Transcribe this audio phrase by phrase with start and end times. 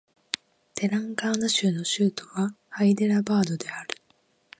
[0.73, 3.95] テランガーナ州の州都はハイデラバードである